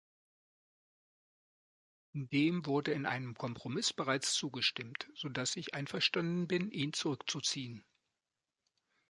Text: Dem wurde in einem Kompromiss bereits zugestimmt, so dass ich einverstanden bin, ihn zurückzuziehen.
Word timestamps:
Dem 2.15 2.65
wurde 2.65 2.91
in 2.91 3.05
einem 3.05 3.35
Kompromiss 3.35 3.93
bereits 3.93 4.33
zugestimmt, 4.33 5.07
so 5.13 5.29
dass 5.29 5.55
ich 5.55 5.75
einverstanden 5.75 6.47
bin, 6.47 6.71
ihn 6.71 6.91
zurückzuziehen. 6.93 7.85